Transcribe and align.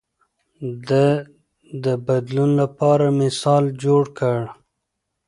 ده 0.87 1.05
د 1.83 1.85
بدلون 2.07 2.49
لپاره 2.61 3.05
مثال 3.21 3.63
جوړ 3.83 4.03
کړ. 4.17 4.39